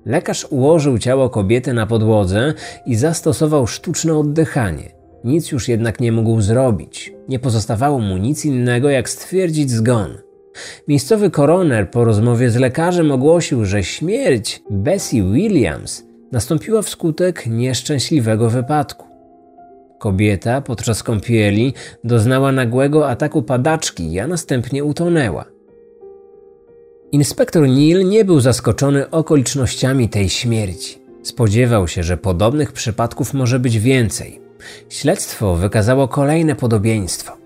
[0.06, 2.54] Lekarz ułożył ciało kobiety na podłodze
[2.86, 4.92] i zastosował sztuczne oddychanie.
[5.24, 7.14] Nic już jednak nie mógł zrobić.
[7.30, 10.25] Nie pozostawało mu nic innego, jak stwierdzić zgon.
[10.88, 19.06] Miejscowy koroner po rozmowie z lekarzem ogłosił, że śmierć Bessie Williams nastąpiła wskutek nieszczęśliwego wypadku.
[20.00, 25.46] Kobieta podczas kąpieli doznała nagłego ataku padaczki, a następnie utonęła.
[27.12, 31.02] Inspektor Neil nie był zaskoczony okolicznościami tej śmierci.
[31.24, 34.40] Spodziewał się, że podobnych przypadków może być więcej.
[34.90, 37.38] Śledztwo wykazało kolejne podobieństwo.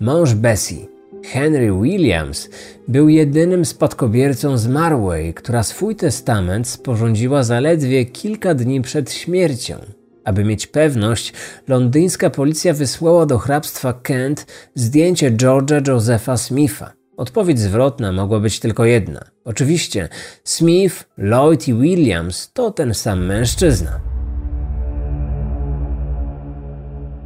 [0.00, 0.88] Mąż Bessie,
[1.24, 2.48] Henry Williams,
[2.88, 9.76] był jedynym spadkobiercą zmarłej, która swój testament sporządziła zaledwie kilka dni przed śmiercią.
[10.24, 11.32] Aby mieć pewność,
[11.68, 16.92] londyńska policja wysłała do hrabstwa Kent zdjęcie George'a Josepha Smitha.
[17.16, 19.24] Odpowiedź zwrotna mogła być tylko jedna.
[19.44, 20.08] Oczywiście,
[20.44, 24.00] Smith, Lloyd i Williams to ten sam mężczyzna.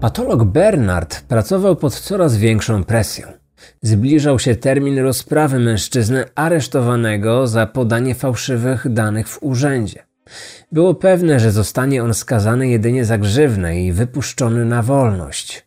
[0.01, 3.36] Patolog Bernard pracował pod coraz większą presją.
[3.83, 10.07] Zbliżał się termin rozprawy mężczyzny aresztowanego za podanie fałszywych danych w urzędzie.
[10.73, 15.67] Było pewne, że zostanie on skazany jedynie za grzywnę i wypuszczony na wolność.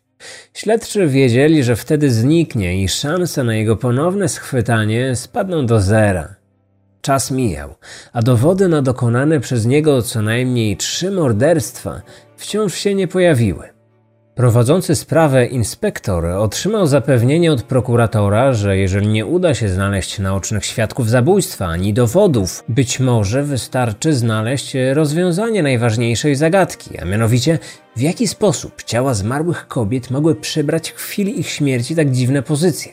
[0.54, 6.34] Śledczy wiedzieli, że wtedy zniknie i szanse na jego ponowne schwytanie spadną do zera.
[7.00, 7.74] Czas mijał,
[8.12, 12.02] a dowody na dokonane przez niego co najmniej trzy morderstwa
[12.36, 13.79] wciąż się nie pojawiły.
[14.40, 21.10] Prowadzący sprawę inspektor otrzymał zapewnienie od prokuratora, że jeżeli nie uda się znaleźć naocznych świadków
[21.10, 27.58] zabójstwa ani dowodów, być może wystarczy znaleźć rozwiązanie najważniejszej zagadki, a mianowicie
[27.96, 32.92] w jaki sposób ciała zmarłych kobiet mogły przybrać w chwili ich śmierci tak dziwne pozycje.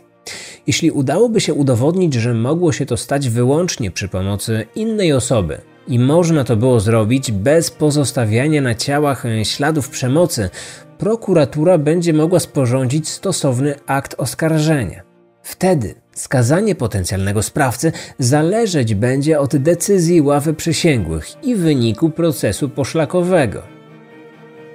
[0.67, 5.99] Jeśli udałoby się udowodnić, że mogło się to stać wyłącznie przy pomocy innej osoby, i
[5.99, 10.49] można to było zrobić bez pozostawiania na ciałach śladów przemocy,
[10.97, 15.03] prokuratura będzie mogła sporządzić stosowny akt oskarżenia.
[15.43, 23.61] Wtedy skazanie potencjalnego sprawcy zależeć będzie od decyzji ławy przysięgłych i wyniku procesu poszlakowego.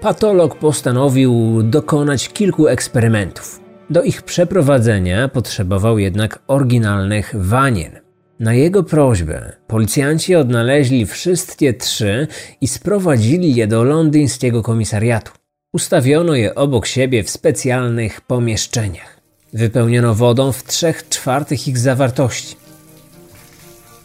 [0.00, 3.60] Patolog postanowił dokonać kilku eksperymentów.
[3.90, 8.00] Do ich przeprowadzenia potrzebował jednak oryginalnych wanien.
[8.40, 12.26] Na jego prośbę policjanci odnaleźli wszystkie trzy
[12.60, 15.32] i sprowadzili je do londyńskiego komisariatu.
[15.72, 19.20] Ustawiono je obok siebie w specjalnych pomieszczeniach.
[19.52, 22.56] Wypełniono wodą w trzech czwartych ich zawartości.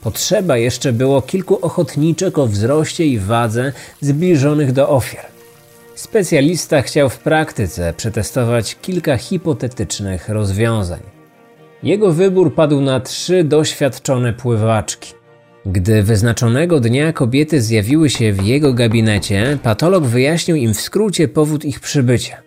[0.02, 5.26] Potrzeba jeszcze było kilku ochotniczek o wzroście i wadze zbliżonych do ofiar.
[5.96, 11.02] Specjalista chciał w praktyce przetestować kilka hipotetycznych rozwiązań.
[11.84, 15.14] Jego wybór padł na trzy doświadczone pływaczki.
[15.72, 21.66] Gdy wyznaczonego dnia kobiety zjawiły się w jego gabinecie, patolog wyjaśnił im w skrócie powód
[21.66, 22.38] ich przybycia.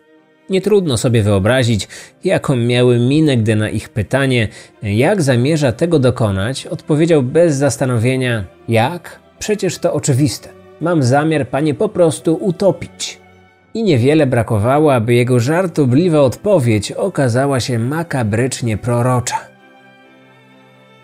[0.51, 1.89] Nie trudno sobie wyobrazić,
[2.25, 4.49] jaką miały minę, gdy na ich pytanie,
[4.83, 9.21] jak zamierza tego dokonać, odpowiedział bez zastanowienia: Jak?
[9.39, 10.49] Przecież to oczywiste.
[10.81, 13.19] Mam zamiar panie po prostu utopić.
[13.75, 19.50] I niewiele brakowało, aby jego żartobliwa odpowiedź okazała się makabrycznie prorocza.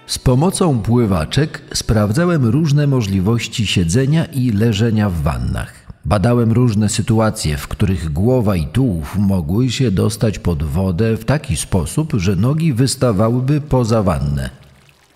[0.07, 5.75] Z pomocą pływaczek sprawdzałem różne możliwości siedzenia i leżenia w wannach.
[6.05, 11.57] Badałem różne sytuacje, w których głowa i tułów mogły się dostać pod wodę w taki
[11.57, 14.51] sposób, że nogi wystawałyby poza wannę.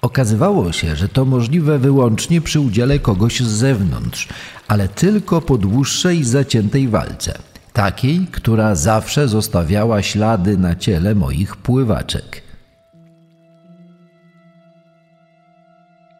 [0.02, 4.28] Okazywało się, że to możliwe wyłącznie przy udziale kogoś z zewnątrz,
[4.68, 7.38] ale tylko po dłuższej zaciętej walce.
[7.72, 12.49] Takiej, która zawsze zostawiała ślady na ciele moich pływaczek.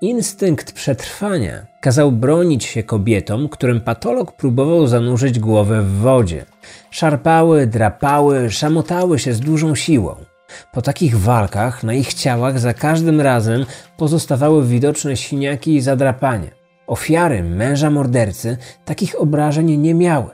[0.02, 6.44] Instynkt przetrwania kazał bronić się kobietom, którym patolog próbował zanurzyć głowę w wodzie.
[6.90, 10.14] Szarpały, drapały, szamotały się z dużą siłą.
[10.72, 16.50] Po takich walkach na ich ciałach za każdym razem pozostawały widoczne siniaki i zadrapania.
[16.86, 20.30] Ofiary męża mordercy takich obrażeń nie miały.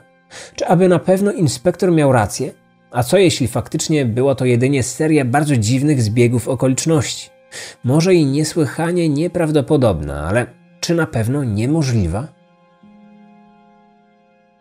[0.55, 2.51] Czy aby na pewno inspektor miał rację?
[2.91, 7.36] A co jeśli faktycznie była to jedynie seria bardzo dziwnych zbiegów okoliczności?
[7.83, 10.45] Może i niesłychanie nieprawdopodobna, ale
[10.79, 12.27] czy na pewno niemożliwa?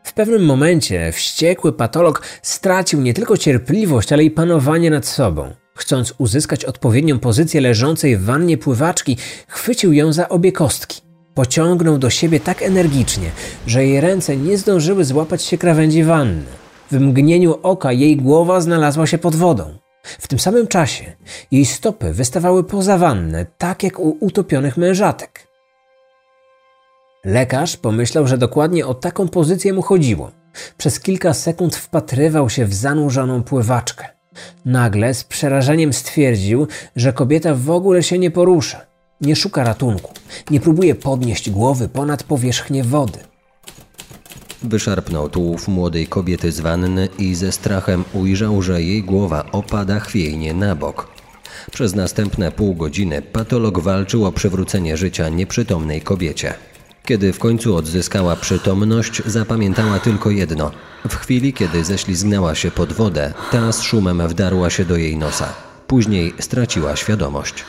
[0.04, 5.52] W pewnym momencie wściekły patolog stracił nie tylko cierpliwość, ale i panowanie nad sobą.
[5.74, 9.16] Chcąc uzyskać odpowiednią pozycję leżącej w wannie pływaczki,
[9.48, 11.02] chwycił ją za obie kostki.
[11.34, 13.30] Pociągnął do siebie tak energicznie,
[13.66, 16.44] że jej ręce nie zdążyły złapać się krawędzi wanny.
[16.90, 19.85] W mgnieniu oka jej głowa znalazła się pod wodą.
[20.18, 21.12] W tym samym czasie
[21.50, 25.46] jej stopy wystawały poza wannę, tak jak u utopionych mężatek.
[27.24, 30.30] Lekarz pomyślał, że dokładnie o taką pozycję mu chodziło.
[30.78, 34.04] Przez kilka sekund wpatrywał się w zanurzoną pływaczkę.
[34.64, 38.86] Nagle z przerażeniem stwierdził, że kobieta w ogóle się nie porusza,
[39.20, 40.12] nie szuka ratunku,
[40.50, 43.18] nie próbuje podnieść głowy ponad powierzchnię wody.
[44.66, 50.54] Wyszarpnął tułów młodej kobiety z wanny i ze strachem ujrzał, że jej głowa opada chwiejnie
[50.54, 51.08] na bok.
[51.72, 56.54] Przez następne pół godziny patolog walczył o przywrócenie życia nieprzytomnej kobiecie.
[57.04, 60.70] Kiedy w końcu odzyskała przytomność, zapamiętała tylko jedno.
[61.08, 65.54] W chwili, kiedy ześlizgnęła się pod wodę, ta z szumem wdarła się do jej nosa.
[65.86, 67.64] Później straciła świadomość.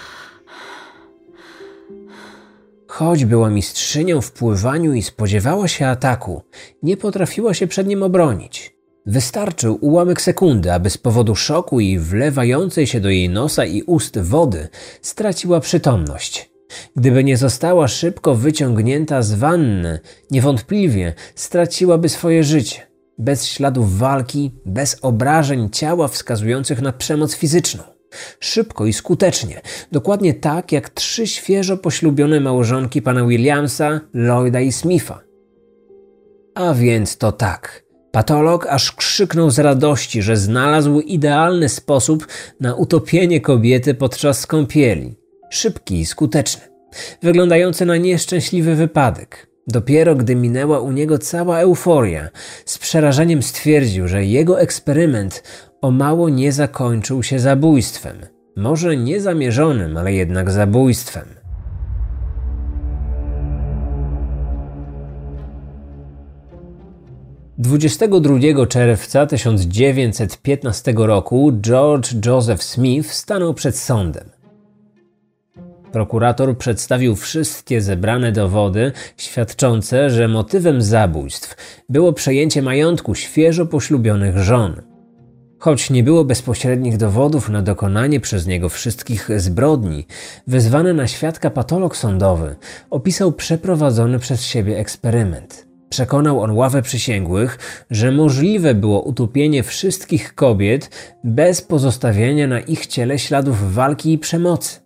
[2.98, 6.42] Choć była mistrzynią w pływaniu i spodziewała się ataku,
[6.84, 8.76] nie potrafiła się przed nim obronić.
[9.06, 14.20] Wystarczył ułamek sekundy, aby z powodu szoku i wlewającej się do jej nosa i ust
[14.20, 14.68] wody
[15.02, 16.52] straciła przytomność.
[16.96, 20.00] Gdyby nie została szybko wyciągnięta z wanny,
[20.32, 22.82] niewątpliwie straciłaby swoje życie.
[23.18, 27.97] Bez śladów walki, bez obrażeń ciała wskazujących na przemoc fizyczną.
[28.40, 29.62] Szybko i skutecznie,
[29.92, 35.20] dokładnie tak jak trzy świeżo poślubione małżonki pana Williamsa, Lloyda i Smitha.
[36.56, 37.84] A więc to tak.
[38.12, 42.28] Patolog aż krzyknął z radości, że znalazł idealny sposób
[42.60, 45.16] na utopienie kobiety podczas kąpieli.
[45.50, 46.62] Szybki i skuteczny,
[47.24, 49.48] wyglądający na nieszczęśliwy wypadek.
[49.68, 52.30] Dopiero gdy minęła u niego cała euforia,
[52.66, 55.44] z przerażeniem stwierdził, że jego eksperyment
[55.82, 58.18] o mało nie zakończył się zabójstwem.
[58.56, 61.26] Może niezamierzonym, ale jednak zabójstwem.
[67.58, 74.30] Dwudziestego 22 czerwca 1915 roku George Joseph Smith stanął przed sądem.
[75.92, 81.56] Prokurator przedstawił wszystkie zebrane dowody świadczące, że motywem zabójstw
[81.90, 84.97] było przejęcie majątku świeżo poślubionych żon.
[85.60, 90.06] Choć nie było bezpośrednich dowodów na dokonanie przez niego wszystkich zbrodni,
[90.48, 92.56] wezwany na świadka patolog sądowy
[92.90, 95.68] opisał przeprowadzony przez siebie eksperyment.
[95.90, 100.90] Przekonał on ławę przysięgłych, że możliwe było utopienie wszystkich kobiet
[101.24, 104.80] bez pozostawienia na ich ciele śladów walki i przemocy.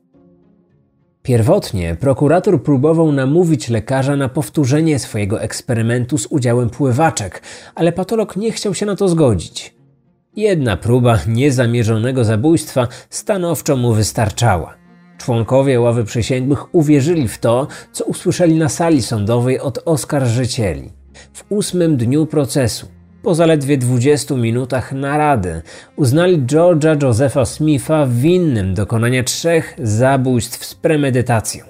[1.24, 7.42] Pierwotnie prokurator próbował namówić lekarza na powtórzenie swojego eksperymentu z udziałem pływaczek,
[7.76, 9.81] ale patolog nie chciał się na to zgodzić.
[10.36, 14.74] Jedna próba niezamierzonego zabójstwa stanowczo mu wystarczała.
[15.18, 20.90] Członkowie ławy przysięgłych uwierzyli w to, co usłyszeli na sali sądowej od oskarżycieli.
[21.34, 22.88] W ósmym dniu procesu
[23.24, 25.62] po zaledwie 20 minutach narady
[25.96, 31.66] uznali George'a Josepha Smitha winnym dokonania trzech zabójstw z premedytacją.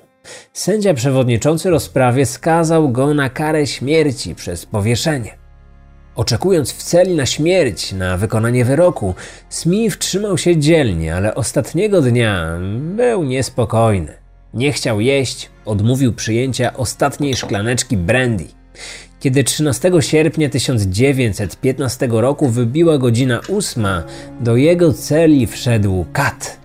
[0.53, 5.40] Sędzia przewodniczący rozprawie skazał go na karę śmierci przez powieszenie.
[6.15, 9.15] Oczekując w celi na śmierć, na wykonanie wyroku,
[9.49, 12.59] Smith trzymał się dzielnie, ale ostatniego dnia
[12.95, 14.13] był niespokojny.
[14.53, 18.47] Nie chciał jeść, odmówił przyjęcia ostatniej szklaneczki brandy.
[19.19, 24.03] Kiedy 13 sierpnia 1915 roku wybiła godzina ósma,
[24.39, 26.57] do jego celi wszedł kat.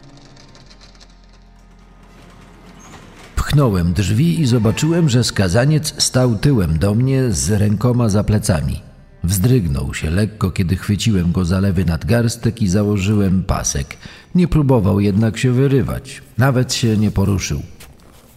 [3.37, 8.86] Pchnąłem drzwi i zobaczyłem, że skazaniec stał tyłem do mnie z rękoma za plecami.
[9.25, 13.97] Wzdrygnął się lekko, kiedy chwyciłem go za lewy nadgarstek i założyłem pasek.
[14.35, 17.63] Nie próbował jednak się wyrywać, nawet się nie poruszył.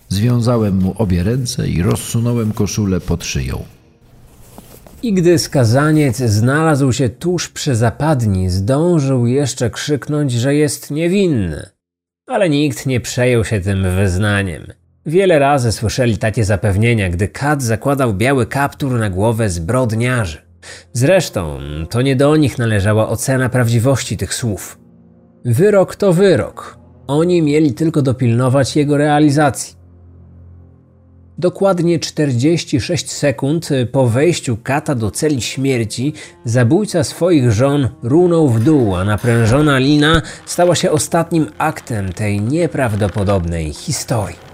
[0.09, 3.63] Związałem mu obie ręce i rozsunąłem koszulę pod szyją.
[5.03, 11.69] I gdy skazaniec znalazł się tuż przy zapadni, zdążył jeszcze krzyknąć, że jest niewinny.
[12.27, 14.63] Ale nikt nie przejął się tym wyznaniem.
[15.05, 20.48] Wiele razy słyszeli takie zapewnienia, gdy Kat zakładał biały kaptur na głowę zbrodniarzy.
[20.93, 24.79] Zresztą to nie do nich należała ocena prawdziwości tych słów.
[25.45, 26.77] Wyrok to wyrok.
[27.07, 29.79] Oni mieli tylko dopilnować jego realizacji.
[31.37, 36.13] Dokładnie 46 sekund po wejściu kata do celi śmierci,
[36.45, 43.73] zabójca swoich żon runął w dół, a naprężona lina stała się ostatnim aktem tej nieprawdopodobnej
[43.73, 44.48] historii.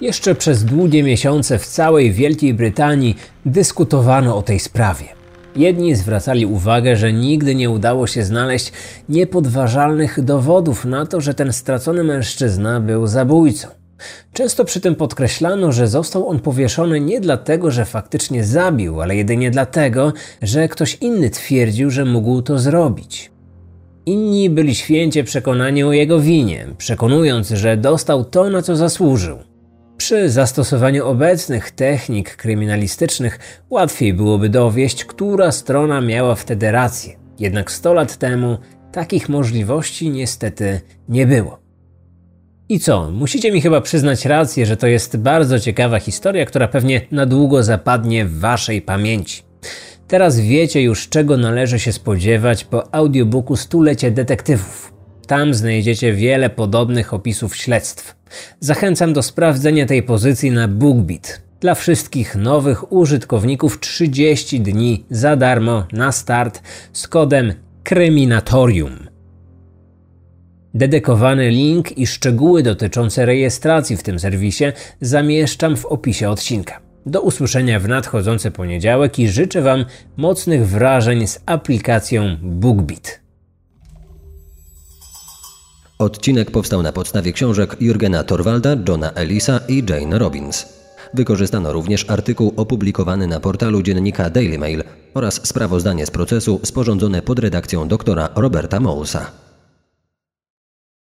[0.00, 5.04] Jeszcze przez długie miesiące w całej Wielkiej Brytanii dyskutowano o tej sprawie.
[5.56, 8.72] Jedni zwracali uwagę, że nigdy nie udało się znaleźć
[9.08, 13.68] niepodważalnych dowodów na to, że ten stracony mężczyzna był zabójcą.
[14.32, 19.50] Często przy tym podkreślano, że został on powieszony nie dlatego, że faktycznie zabił, ale jedynie
[19.50, 23.30] dlatego, że ktoś inny twierdził, że mógł to zrobić.
[24.06, 29.49] Inni byli święcie przekonani o jego winie, przekonując, że dostał to, na co zasłużył.
[30.00, 33.38] Przy zastosowaniu obecnych technik kryminalistycznych
[33.70, 37.16] łatwiej byłoby dowieść, która strona miała wtedy rację.
[37.38, 38.58] Jednak 100 lat temu
[38.92, 41.58] takich możliwości niestety nie było.
[42.68, 43.10] I co?
[43.10, 47.62] Musicie mi chyba przyznać rację, że to jest bardzo ciekawa historia, która pewnie na długo
[47.62, 49.42] zapadnie w waszej pamięci.
[50.08, 54.99] Teraz wiecie już, czego należy się spodziewać po audiobooku Stulecie Detektywów.
[55.30, 58.16] Tam znajdziecie wiele podobnych opisów śledztw.
[58.60, 61.42] Zachęcam do sprawdzenia tej pozycji na BookBeat.
[61.60, 66.62] Dla wszystkich nowych użytkowników 30 dni za darmo na start
[66.92, 67.52] z kodem
[67.84, 69.08] Kryminatorium.
[70.74, 74.64] Dedykowany link i szczegóły dotyczące rejestracji w tym serwisie
[75.00, 76.80] zamieszczam w opisie odcinka.
[77.06, 79.84] Do usłyszenia w nadchodzący poniedziałek i życzę Wam
[80.16, 83.19] mocnych wrażeń z aplikacją BookBeat.
[86.00, 90.66] Odcinek powstał na podstawie książek Jurgena Torwalda, Johna Ellisa i Jane Robbins.
[91.14, 94.82] Wykorzystano również artykuł opublikowany na portalu dziennika Daily Mail
[95.14, 99.49] oraz sprawozdanie z procesu sporządzone pod redakcją doktora Roberta Moulsa.